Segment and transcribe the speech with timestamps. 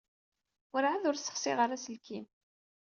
[0.71, 2.25] Werɛad ur ssexsiɣ ara aselkim.